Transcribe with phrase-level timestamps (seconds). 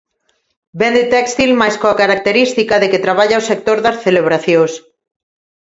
[0.81, 4.73] Vende téxtil mais coa característica de que traballa o sector das celebracións.